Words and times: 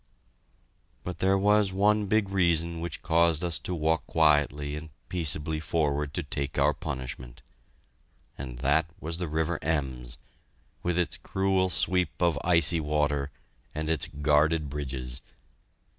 But 1.03 1.19
there 1.19 1.37
was 1.37 1.71
one 1.71 2.07
big 2.07 2.29
reason 2.29 2.79
which 2.79 3.03
caused 3.03 3.43
us 3.43 3.59
to 3.59 3.75
walk 3.75 4.07
quietly 4.07 4.75
and 4.75 4.89
peaceably 5.09 5.59
forward 5.59 6.11
to 6.15 6.23
take 6.23 6.57
our 6.57 6.73
punishment, 6.73 7.43
and 8.35 8.57
that 8.65 8.87
was 8.99 9.19
the 9.19 9.27
river 9.27 9.59
Ems, 9.61 10.17
with 10.81 10.97
its 10.97 11.17
cruel 11.17 11.69
sweep 11.69 12.19
of 12.19 12.39
icy 12.43 12.79
water 12.79 13.29
and 13.75 13.91
its 13.91 14.07
guarded 14.07 14.71
bridges. 14.71 15.21